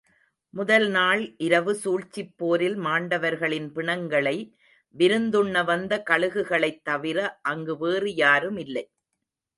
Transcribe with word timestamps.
முதல்நாள் 0.53 1.35
இரவு 1.37 1.73
சூழ்ச்சிப் 1.75 2.33
போரில் 2.37 2.77
மாண்டவர்களின் 2.77 3.71
பிணங்களை 3.71 4.55
விருந்துண்ண 4.97 5.65
வந்த 5.65 6.03
கழுகுகளைத் 6.09 6.81
தவிர 6.81 7.39
அங்கு 7.41 7.77
வேறு 7.77 8.07
யாருமில்லை. 8.07 8.85